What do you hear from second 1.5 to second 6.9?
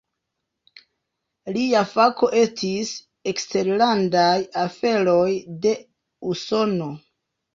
Lia fako estis eksterlandaj aferoj de Usono.